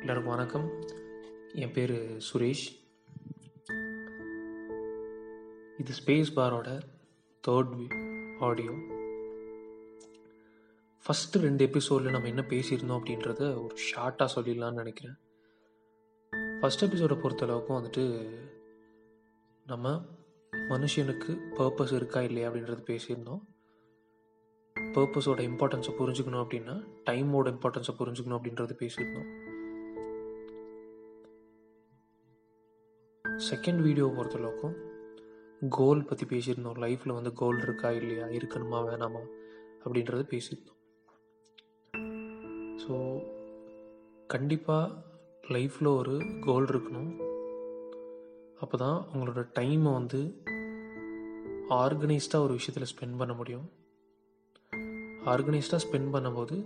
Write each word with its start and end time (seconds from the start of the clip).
எல்லாருக்கும் 0.00 0.34
வணக்கம். 0.34 0.70
என் 1.54 1.72
பேர் 1.72 2.16
சுரேஷ். 2.32 2.84
இது 5.78 5.94
ஸ்பேஸ் 6.04 6.28
பாரோட 6.36 6.82
தேர்ட் 7.48 7.94
ஆடியோ 8.38 8.70
ஃபஸ்ட்டு 11.02 11.32
ரெண்டு 11.32 11.64
எபிசோடில் 11.64 12.10
நம்ம 12.10 12.28
என்ன 12.28 12.44
பேசியிருந்தோம் 12.48 13.00
அப்படின்றத 13.00 13.40
ஒரு 13.40 13.76
ஷார்ட்டாக 13.94 14.28
சொல்லிடலான்னு 14.34 14.72
நினைக்கிறேன். 14.72 15.16
ஃபஸ்ட் 16.32 16.80
எபிசோடை 16.80 17.16
பொறுத்தளவுக்கும் 17.16 17.84
வந்துட்டு 17.84 18.30
நம்ம 19.66 20.04
மனுஷனுக்கு 20.52 21.38
பர்பஸ் 21.54 21.94
இருக்கா 21.94 22.22
இல்லையா 22.22 22.50
அப்படின்றது 22.50 22.98
பேசியிருந்தோம். 22.98 23.40
பர்பஸோட 24.76 25.40
இம்பார்ட்டன்ஸை 25.50 25.94
புரிஞ்சுக்கணும் 25.98 26.46
அப்படின்னா 26.46 26.88
டைமோட 27.10 27.48
இம்பார்ட்டன்ஸை 27.48 27.94
புரிஞ்சுக்கணும் 27.98 28.40
அப்படின்றது 28.42 28.72
பேசியிருந்தோம். 28.78 29.39
செகண்ட் 33.48 33.80
வீடியோ 33.82 34.06
பொறுத்தளவுக்கும் 34.06 34.74
கோல் 35.68 36.04
பற்றி 36.04 36.24
பேசியிருந்தோம். 36.26 36.78
லைஃப்பில் 36.78 37.12
வந்து 37.12 37.32
கோல் 37.32 37.58
இருக்கா 37.58 37.90
இல்லையா? 37.90 38.26
இருக்கணுமா 38.26 38.78
வேணாமா? 38.88 39.22
அப்படின்றத 39.84 40.22
பேசியிருந்தோம். 40.32 40.78
ஸோ 42.82 42.94
கண்டிப்பாக 44.26 44.92
லைஃப்பில் 45.48 45.96
ஒரு 45.96 46.14
கோல் 46.40 46.64
இருக்கணும். 46.64 47.10
அப்போ 48.58 48.76
தான் 48.76 49.06
உங்களோட 49.14 49.48
டைமை 49.58 49.92
வந்து 49.92 50.20
ஆர்கனைஸ்டாக 51.68 52.44
ஒரு 52.44 52.52
விஷயத்தில் 52.52 52.90
ஸ்பெண்ட் 52.92 53.18
பண்ண 53.18 53.34
முடியும். 53.34 53.66
ஆர்கனைஸ்டாக 55.24 55.84
ஸ்பெண்ட் 55.86 56.12
பண்ணும்போது 56.12 56.56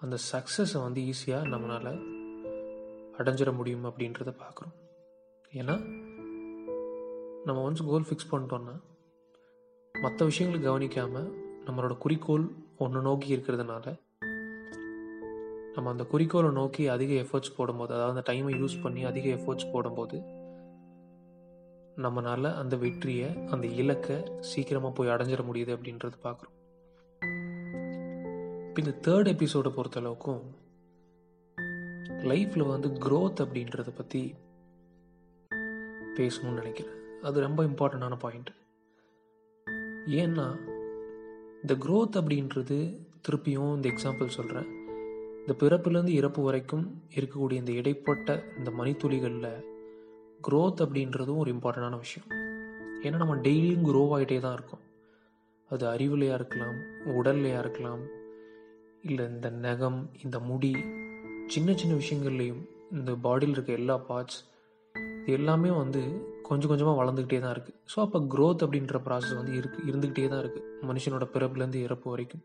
அந்த 0.00 0.16
சக்ஸஸை 0.32 0.80
வந்து 0.82 1.00
ஈஸியாக 1.02 1.48
நம்மளால் 1.48 1.92
அடைஞ்சிட 3.18 3.56
முடியும் 3.56 3.84
அப்படின்றத 3.84 4.30
பார்க்குறோம் 4.38 4.74
ஏன்னா 5.54 5.74
நம்ம 7.44 7.70
ஒன்ஸ் 7.70 7.86
கோல் 7.86 8.02
ஃபிக்ஸ் 8.02 8.30
பண்ணிட்டோன்னா 8.30 8.74
மற்ற 10.00 10.24
விஷயங்களை 10.24 10.64
கவனிக்காமல் 10.64 11.26
நம்மளோட 11.66 11.98
குறிக்கோள் 11.98 12.44
ஒன்று 12.78 13.00
நோக்கி 13.00 13.36
இருக்கிறதுனால 13.36 14.00
நம்ம 15.72 15.90
அந்த 15.90 16.04
குறிக்கோளை 16.04 16.50
நோக்கி 16.50 16.88
அதிக 16.88 17.12
எஃபர்ட்ஸ் 17.14 17.56
போடும்போது 17.56 17.94
அதாவது 17.94 18.18
அந்த 18.18 18.32
டைமை 18.32 18.54
யூஸ் 18.56 18.82
பண்ணி 18.82 19.04
அதிக 19.04 19.28
எஃபர்ட்ஸ் 19.28 19.72
போடும்போது 19.72 20.18
நம்மளால் 21.96 22.54
அந்த 22.54 22.76
வெற்றியை 22.76 23.30
அந்த 23.46 23.66
இலக்கை 23.66 24.16
சீக்கிரமாக 24.40 24.94
போய் 24.94 25.08
அடைஞ்சிட 25.08 25.44
முடியுது 25.52 25.76
அப்படின்றது 25.76 26.18
பார்க்குறோம். 26.22 26.56
இப்போ 28.68 28.82
இந்த 28.84 28.94
தேர்ட் 29.06 29.26
எபிசோடை 29.26 29.72
பொறுத்தளவுக்கும் 29.72 30.42
லைஃப்பில் 32.22 32.68
வந்து 32.68 32.88
க்ரோத் 32.88 33.40
அப்படின்றத 33.40 33.94
பற்றி 33.94 34.34
பேசணும்னு 36.16 36.52
நினைக்கிறேன். 36.52 37.20
அது 37.22 37.40
ரொம்ப 37.40 37.64
இம்பார்ட்டண்டான 37.64 38.16
பாயிண்ட் 38.18 38.50
ஏன்னா 40.06 40.46
இந்த 41.60 41.74
க்ரோத் 41.74 42.16
அப்படின்றது 42.16 42.98
திருப்பியும் 43.28 43.74
இந்த 43.74 43.88
எக்ஸாம்பிள் 43.88 44.26
சொல்கிறேன் 44.26 44.80
இந்த 45.38 45.54
பிறப்புலேருந்து 45.58 46.08
இறப்பு 46.08 46.42
வரைக்கும் 46.42 47.02
இருக்கக்கூடிய 47.14 47.52
இந்த 47.52 47.72
இடைப்பட்ட 47.72 48.44
இந்த 48.58 48.72
மணித்துளிகளில் 48.78 49.64
க்ரோத் 50.48 50.80
அப்படின்றதும் 50.80 51.36
ஒரு 51.36 51.52
இம்பார்ட்டண்டான 51.52 51.96
விஷயம். 51.96 52.28
ஏன்னா 53.02 53.16
நம்ம 53.16 53.36
டெய்லியும் 53.36 53.84
க்ரோ 53.84 54.04
ஆகிட்டே 54.12 54.40
தான் 54.40 54.52
இருக்கோம். 54.52 54.80
அது 55.70 55.86
அறிவுலையாக 55.86 56.34
இருக்கலாம் 56.34 56.78
உடல்லையாக 57.06 57.58
இருக்கலாம் 57.58 58.00
இல்லை 59.02 59.24
இந்த 59.24 59.50
நகம் 59.50 60.10
இந்த 60.24 60.38
முடி 60.38 60.72
சின்ன 61.46 61.74
சின்ன 61.74 61.94
விஷயங்கள்லையும் 61.94 62.66
இந்த 62.90 63.12
பாடியில் 63.12 63.48
இருக்க 63.48 63.72
எல்லா 63.72 64.04
பார்ட்ஸ் 64.08 64.51
இது 65.26 65.32
எல்லாமே 65.32 65.70
வந்து 65.70 66.00
கொஞ்சம் 66.46 66.70
கொஞ்சமாக 66.70 66.96
வளர்ந்துக்கிட்டே 67.00 67.40
தான் 67.40 67.54
இருக்குது 67.56 67.76
ஸோ 67.92 67.98
அப்போ 68.00 68.18
க்ரோத் 68.34 68.64
அப்படின்ற 68.64 68.98
ப்ராசஸ் 69.06 69.36
வந்து 69.40 69.52
இருக்கு 69.56 69.80
இருந்துக்கிட்டே 69.90 70.28
தான் 70.28 70.42
இருக்குது 70.44 70.88
மனுஷனோட 70.88 71.26
பிறப்புலேருந்து 71.34 71.84
இறப்பு 71.86 72.06
வரைக்கும். 72.10 72.42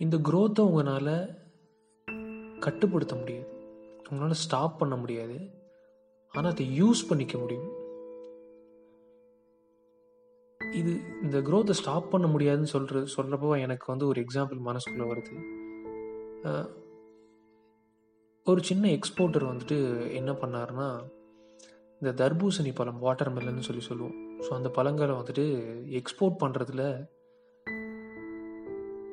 இந்த 0.00 0.16
க்ரோத்தை 0.28 0.64
உங்களால் 0.68 1.14
கட்டுப்படுத்த 2.60 3.14
முடியாது. 3.14 3.48
உங்களால் 4.10 4.42
ஸ்டாப் 4.44 4.78
பண்ண 4.80 4.96
முடியாது. 4.96 5.38
ஆனால் 6.34 6.52
அதை 6.52 6.66
யூஸ் 6.80 7.08
பண்ணிக்க 7.08 7.38
முடியும். 7.38 7.70
இது 10.60 10.92
இந்த 11.22 11.38
க்ரோத்தை 11.38 11.70
ஸ்டாப் 11.70 12.10
பண்ண 12.10 12.26
முடியாதுன்னு 12.26 12.72
சொல்கிற 12.74 13.00
சொல்கிறப்போ 13.16 13.60
எனக்கு 13.60 13.86
வந்து 13.92 14.06
ஒரு 14.06 14.18
எக்ஸாம்பிள் 14.24 14.60
மனசுக்குள்ளே 14.68 15.08
வருது. 15.12 15.34
ஒரு 18.50 18.60
சின்ன 18.68 18.84
எக்ஸ்போர்ட்டர் 18.96 19.44
வந்துட்டு 19.50 19.76
என்ன 20.18 20.30
பண்ணார்னா 20.32 20.86
இந்த 22.00 22.10
தர்பூசணி 22.20 22.70
பழம் 22.78 23.02
வாட்டர் 23.04 23.30
மெலன்னு 23.36 23.64
சொல்லி 23.66 23.82
சொல்லுவோம். 23.88 24.14
ஸோ 24.44 24.50
அந்த 24.58 24.68
பழங்களை 24.76 25.14
வந்துட்டு 25.20 25.44
எக்ஸ்போர்ட் 26.00 26.38
பண்ணுறதுல 26.42 26.82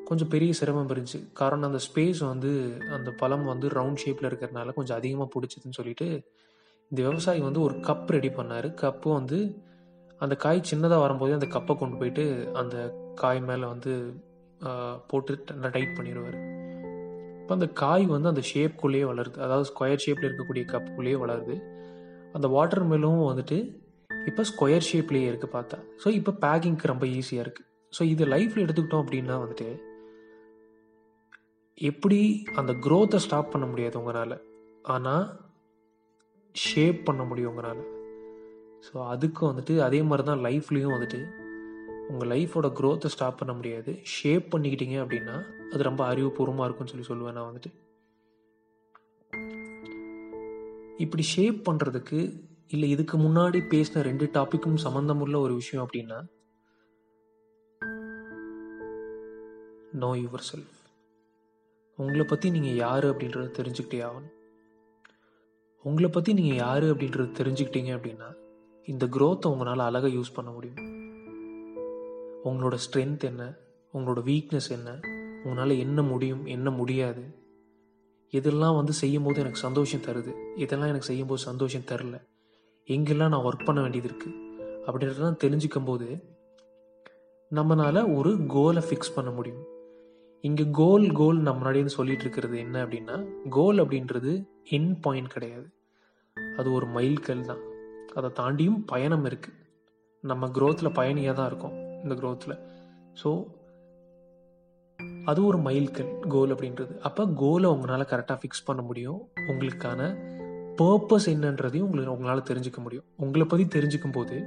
கொஞ்சம் 0.09 0.31
பெரிய 0.33 0.53
சிரமம் 0.59 0.89
இருந்துச்சு. 0.93 1.21
காரணம் 1.33 1.69
அந்த 1.71 1.81
ஸ்பேஸ் 1.87 2.21
வந்து 2.31 2.51
அந்த 2.97 3.11
பழம் 3.21 3.45
வந்து 3.51 3.69
ரவுண்ட் 3.77 4.01
ஷேப்பில் 4.03 4.29
இருக்கிறதுனால 4.29 4.75
கொஞ்சம் 4.77 4.97
அதிகமாக 4.99 5.29
பிடிச்சதுன்னு 5.35 5.79
சொல்லிட்டு 5.79 6.07
இந்த 6.91 6.99
விவசாயி 7.07 7.41
வந்து 7.49 7.61
ஒரு 7.67 7.77
கப் 7.87 8.11
ரெடி 8.17 8.31
பண்ணார். 8.39 8.69
கப்பு 8.83 9.09
வந்து 9.19 9.39
அந்த 10.21 10.35
காய் 10.45 10.67
சின்னதாக 10.71 11.03
வரும்போதே 11.05 11.37
அந்த 11.39 11.49
கப்பை 11.55 11.75
கொண்டு 11.75 11.97
போயிட்டு 12.01 12.25
அந்த 12.61 12.75
காய் 13.23 13.41
மேலே 13.49 13.65
வந்து 13.73 13.93
போட்டு 15.07 15.33
டைட் 15.75 15.97
பண்ணிடுவார் 15.97 16.37
இப்போ 17.45 17.55
அந்த 17.57 17.67
காய் 17.79 18.05
வந்து 18.13 18.29
அந்த 18.31 18.41
ஷேப்குள்ளேயே 18.49 19.05
வளருது. 19.09 19.37
அதாவது 19.45 19.65
ஸ்கொயர் 19.69 20.01
ஷேப்பில் 20.03 20.27
இருக்கக்கூடிய 20.27 20.63
கப்புக்குள்ளேயே 20.71 21.17
வளருது. 21.23 21.55
அந்த 22.37 22.47
வாட்டர் 22.53 22.85
மெலும் 22.91 23.19
வந்துட்டு 23.31 23.57
இப்போ 24.29 24.43
ஸ்கொயர் 24.51 24.87
ஷேப்லேயே 24.87 25.27
இருக்குது 25.31 25.51
பார்த்தா. 25.55 25.77
ஸோ 26.03 26.07
இப்போ 26.19 26.31
பேக்கிங்க்கு 26.43 26.89
ரொம்ப 26.91 27.05
ஈஸியாக 27.17 27.45
இருக்குது 27.45 27.67
ஸோ 27.93 28.01
இது 28.13 28.23
லைஃப்பில் 28.33 28.63
எடுத்துக்கிட்டோம் 28.65 29.03
அப்படின்னா 29.03 29.35
வந்துட்டு 29.43 29.67
எப்படி 31.77 32.19
அந்த 32.61 32.73
க்ரோத்தை 32.85 33.19
ஸ்டாப் 33.25 33.53
பண்ண 33.53 33.67
முடியாது 33.73 33.95
உங்களால். 34.01 34.35
ஆனால் 34.95 35.25
ஷேப் 36.55 36.99
பண்ண 37.09 37.23
முடியும் 37.29 37.51
உங்களால். 37.53 37.83
ஸோ 38.87 38.95
அதுக்கு 39.13 39.43
வந்துட்டு 39.51 39.75
அதே 39.89 40.01
மாதிரி 40.09 40.25
தான் 40.31 40.45
லைஃப்லேயும் 40.47 40.95
வந்துட்டு 40.97 41.21
உங்கள் 42.09 42.29
லைஃபோட 42.31 42.67
க்ரோத்தை 42.79 43.05
ஸ்டாப் 43.05 43.37
பண்ண 43.37 43.53
முடியாது. 43.53 43.99
ஷேப் 44.03 44.55
பண்ணிக்கிட்டீங்க 44.55 44.97
அப்படின்னா 45.03 45.45
அது 45.71 45.83
ரொம்ப 45.83 46.13
அறிவுபூர்வமாக 46.13 46.67
இருக்கும்னு 46.67 46.93
சொல்லி 46.93 47.07
சொல்லுவேன் 47.09 47.31
நான் 47.31 47.49
வந்துட்டு. 47.51 47.71
இப்படி 50.97 51.23
ஷேப் 51.23 51.69
பண்ணுறதுக்கு 51.69 52.43
இல்லை 52.67 52.89
இதுக்கு 52.89 53.17
முன்னாடி 53.17 53.59
பேசின 53.73 54.01
ரெண்டு 54.01 54.25
டாப்பிக்கும் 54.25 54.77
சம்மந்தமுள்ள 54.83 55.37
ஒரு 55.39 55.53
விஷயம் 55.53 55.87
அப்படின்னா 55.87 56.25
நோ 59.91 60.13
யுவர் 60.13 60.47
செல்ஃப் 60.53 60.79
உங்களை 61.95 62.25
பற்றி 62.25 62.49
நீங்கள் 62.49 62.73
யார் 62.73 63.05
அப்படின்றத 63.05 63.45
தெரிஞ்சுக்கிட்டே 63.59 63.99
ஆகணும். 64.07 64.33
உங்களை 65.83 66.09
பற்றி 66.09 66.33
நீங்கள் 66.33 66.55
யார் 66.55 66.83
அப்படின்றத 66.83 67.35
தெரிஞ்சுக்கிட்டீங்க 67.41 67.91
அப்படின்னா 67.97 68.35
இந்த 68.85 69.05
க்ரோத்தை 69.05 69.47
உங்களால் 69.47 69.79
அழகாக 69.79 70.13
யூஸ் 70.13 70.33
பண்ண 70.33 70.51
முடியும். 70.51 70.94
உங்களோட 72.45 72.77
ஸ்ட்ரென்த் 72.85 73.23
என்ன? 73.23 73.53
உங்களோட 73.93 74.21
வீக்னஸ் 74.25 74.69
என்ன? 74.69 74.99
உங்களால் 75.43 75.69
என்ன 75.69 76.01
முடியும் 76.01 76.45
என்ன 76.45 76.69
முடியாது? 76.69 77.23
இதெல்லாம் 78.29 78.75
வந்து 78.75 78.93
செய்யும்போது 78.93 79.39
எனக்கு 79.39 79.57
சந்தோஷம் 79.57 80.01
தருது. 80.01 80.33
இதெல்லாம் 80.55 80.87
எனக்கு 80.87 81.05
செய்யும்போது 81.05 81.41
சந்தோஷம் 81.41 81.81
தரல. 81.81 82.21
எங்கெல்லாம் 82.87 83.27
நான் 83.27 83.43
ஒர்க் 83.43 83.65
பண்ண 83.65 83.81
வேண்டியது 83.81 84.09
இருக்குது 84.09 84.41
அப்படின்றதெல்லாம் 84.85 85.37
தெரிஞ்சுக்கும் 85.43 85.85
போது 85.85 86.23
நம்மளால் 87.55 88.15
ஒரு 88.15 88.45
கோலை 88.47 88.83
ஃபிக்ஸ் 88.89 89.15
பண்ண 89.15 89.31
முடியும். 89.31 89.63
இங்கே 90.41 90.67
கோல் 90.71 91.11
கோல் 91.11 91.35
நம்ம 91.35 91.53
முன்னாடியே 91.53 91.87
சொல்லிட்டு 91.87 92.21
இருக்கிறது 92.21 92.57
என்ன 92.57 92.85
அப்படின்னா 92.85 93.25
கோல் 93.49 93.77
அப்படின்றது 93.77 94.45
என் 94.63 94.99
பாயிண்ட் 94.99 95.27
கிடையாது. 95.27 95.67
அது 96.57 96.71
ஒரு 96.71 96.87
மைல்கல் 96.87 97.41
தான். 97.41 97.63
அதை 98.15 98.29
தாண்டியும் 98.29 98.83
பயணம் 98.85 99.25
இருக்குது 99.25 99.63
நம்ம 100.21 100.47
க்ரோத்தில் 100.47 100.93
பயணியாக 100.93 101.33
தான் 101.33 101.47
இருக்கோம். 101.47 101.84
இந்த 102.05 102.15
க்ரோத்தில் 102.21 102.55
ஸோ 103.21 103.29
அது 105.29 105.39
ஒரு 105.49 105.57
மைல்கல் 105.67 106.11
கோல் 106.33 106.51
அப்படின்றது. 106.53 106.93
அப்போ 107.07 107.23
கோலை 107.41 107.67
உங்களால் 107.75 108.09
கரெக்டாக 108.11 108.37
ஃபிக்ஸ் 108.41 108.65
பண்ண 108.67 108.81
முடியும். 108.89 109.19
உங்களுக்கான 109.51 110.01
பர்பஸ் 110.81 111.27
என்னன்றதையும் 111.33 111.87
உங்களுக்கு 111.87 112.15
உங்களால் 112.15 112.47
தெரிஞ்சுக்க 112.49 112.79
முடியும். 112.85 113.05
உங்களை 113.25 113.45
பற்றி 113.51 113.65
தெரிஞ்சுக்கும் 113.75 114.15
போது 114.17 114.37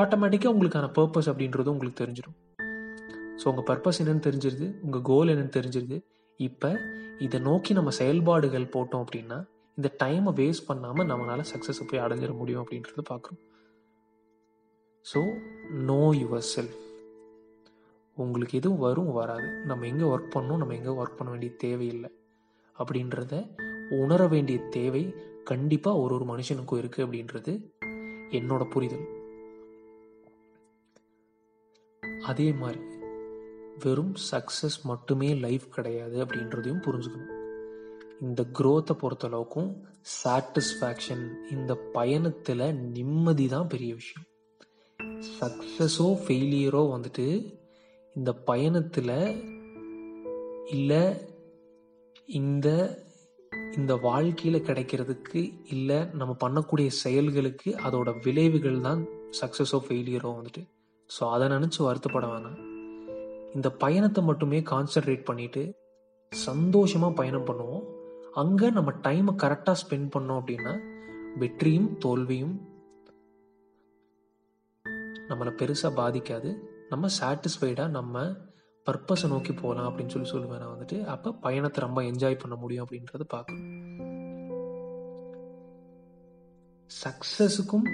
ஆட்டோமேட்டிக்காக 0.00 0.52
உங்களுக்கான 0.54 0.86
பர்பஸ் 0.98 1.28
அப்படின்றதும் 1.32 1.74
உங்களுக்கு 1.74 2.00
தெரிஞ்சிடும் 2.02 2.36
ஸோ 3.40 3.46
உங்கள் 3.50 3.66
பர்பஸ் 3.70 4.00
என்னென்னு 4.02 4.24
தெரிஞ்சிருது 4.28 4.66
உங்கள் 4.86 5.04
கோல் 5.10 5.30
என்னன்னு 5.34 5.54
தெரிஞ்சிருது. 5.58 5.98
இப்போ 6.40 6.70
இதை 7.26 7.38
நோக்கி 7.48 7.72
நம்ம 7.78 7.92
செயல்பாடுகள் 8.00 8.72
போட்டோம் 8.74 9.04
அப்படின்னா 9.04 9.38
இந்த 9.78 9.88
டைமை 10.02 10.32
வேஸ்ட் 10.40 10.68
பண்ணாமல் 10.70 11.08
நம்மளால் 11.10 11.48
சக்ஸஸை 11.52 11.84
போய் 11.90 12.04
அடைஞ்சிட 12.04 12.32
முடியும் 12.40 12.62
அப்படின்றத 12.64 13.04
பார்க்குறோம் 13.12 13.40
ஸோ 15.06 15.20
நோ 15.90 16.02
யுவர் 16.22 16.46
செல்ஃப் 16.54 16.78
உங்களுக்கு 18.22 18.58
எதுவும் 18.58 18.84
வரும் 18.86 19.12
வராது. 19.12 19.48
நம்ம 19.70 19.86
எங்கே 19.86 20.06
ஒர்க் 20.12 20.34
பண்ணணும் 20.34 20.62
நம்ம 20.62 20.74
எங்கே 20.74 20.94
ஒர்க் 21.00 21.18
பண்ண 21.18 21.30
வேண்டிய 21.30 21.52
தேவையில்லை. 21.64 22.10
அப்படின்றத 22.76 23.34
உணர 24.02 24.22
வேண்டிய 24.26 24.58
தேவை 24.76 25.02
கண்டிப்பாக 25.44 26.00
ஒரு 26.02 26.14
ஒரு 26.14 26.24
மனுஷனுக்கும் 26.24 26.80
இருக்குது 26.80 27.04
அப்படின்றது 27.06 27.52
என்னோட 28.38 28.62
புரிதல். 28.74 29.06
அதே 32.30 32.52
மாதிரி 32.52 32.80
வெறும் 33.84 34.14
சக்ஸஸ் 34.30 34.78
மட்டுமே 34.82 35.28
லைஃப் 35.34 35.66
கிடையாது 35.70 36.16
அப்படின்றதையும் 36.24 36.84
புரிஞ்சுக்கணும். 36.86 37.34
இந்த 38.20 38.42
குரோத்தை 38.58 38.94
பொறுத்தளவுக்கும் 39.02 39.70
சாட்டிஸ்ஃபேக்ஷன் 40.14 41.24
இந்த 41.50 41.72
பயணத்தில் 41.96 42.66
நிம்மதி 42.96 43.46
தான் 43.48 43.70
பெரிய 43.74 43.92
விஷயம். 43.94 44.26
சக்ஸஸோ 45.38 46.08
ஃபெயிலியரோ 46.24 46.82
வந்துட்டு 46.94 47.26
இந்த 48.18 48.30
பயணத்தில் 48.48 49.14
இல்லை 50.76 51.02
இந்த 52.40 52.68
இந்த 53.76 53.92
வாழ்க்கையில் 54.06 54.66
கிடைக்கிறதுக்கு 54.68 55.40
இல்லை 55.74 55.98
நம்ம 56.20 56.32
பண்ணக்கூடிய 56.42 56.88
செயல்களுக்கு 57.02 57.70
அதோட 57.86 58.08
விளைவுகள் 58.24 58.80
தான் 58.80 59.00
சக்ஸஸோ 59.40 59.78
ஃபெயிலியரோ 59.84 60.30
வந்துட்டு. 60.38 60.62
ஸோ 61.10 61.22
அதை 61.34 61.46
நினச்சி 61.48 61.80
வருத்தப்பட 61.86 62.26
வேணாம். 62.32 62.58
இந்த 63.56 63.68
பயணத்தை 63.84 64.22
மட்டுமே 64.24 64.58
கான்சென்ட்ரேட் 64.72 65.28
பண்ணிட்டு 65.28 65.62
சந்தோஷமாக 66.32 67.18
பயணம் 67.20 67.46
பண்ணுவோம். 67.50 67.84
அங்கே 68.34 68.68
நம்ம 68.70 68.90
டைமை 69.06 69.34
கரெக்டாக 69.42 69.80
ஸ்பெண்ட் 69.82 70.10
பண்ணோம் 70.16 70.40
அப்படின்னா 70.40 70.74
வெற்றியும் 71.42 71.88
தோல்வியும் 72.04 72.56
நம்மளை 75.30 75.52
பெருசாக 75.60 75.92
பாதிக்காது. 76.00 76.50
நம்ம 76.88 77.08
சாட்டிஸ்ஃபைடாக 77.20 77.88
நம்ம 77.88 78.22
பர்பஸை 78.86 79.28
நோக்கி 79.28 79.52
போகலாம் 79.52 79.88
அப்படின்னு 79.88 80.08
சொல்லி 80.08 80.30
சொல்லுவேன் 80.30 80.58
நான் 80.58 80.74
வந்துட்டு. 80.74 81.04
அப்போ 81.04 81.32
பயணத்தை 81.32 81.84
ரொம்ப 81.84 82.02
என்ஜாய் 82.02 82.38
பண்ண 82.38 82.54
முடியும் 82.54 82.86
அப்படின்றத 82.86 83.24
பார்க்கணும். 83.28 83.66
சக்ஸஸுக்கும் 87.04 87.86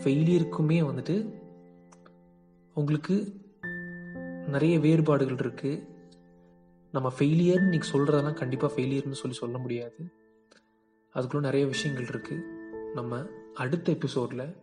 ஃபெயிலியருக்குமே 0.00 0.78
வந்துட்டு 0.90 1.16
உங்களுக்கு 2.74 3.16
நிறைய 4.46 4.78
வேறுபாடுகள் 4.78 5.36
இருக்குது 5.36 5.88
நம்ம 6.92 7.12
ஃபெயிலியர்னு 7.18 7.68
இன்னைக்கு 7.68 7.90
சொல்கிறதெல்லாம் 7.92 8.40
கண்டிப்பாக 8.42 8.74
ஃபெயிலியர்னு 8.74 9.20
சொல்லி 9.22 9.36
சொல்ல 9.36 9.58
முடியாது. 9.58 10.00
அதுக்குள்ள 11.14 11.40
நிறைய 11.40 11.66
விஷயங்கள் 11.66 12.04
இருக்குது 12.04 12.46
நம்ம 12.94 13.22
அடுத்த 13.54 13.92
எபிசோடில் 13.92 14.56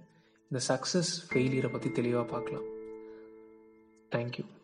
இந்த 0.52 0.60
சக்ஸஸ் 0.68 1.14
ஃபெயிலியரை 1.30 1.72
பற்றி 1.72 1.92
தெளிவாக 1.92 2.26
பார்க்கலாம். 2.26 2.68
Thank 4.12 4.40
you. 4.40 4.57